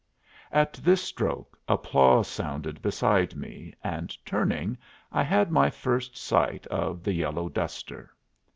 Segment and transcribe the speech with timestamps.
[0.51, 4.79] At this stroke applause sounded beside me, and, turning,
[5.11, 8.11] I had my first sight of the yellow duster.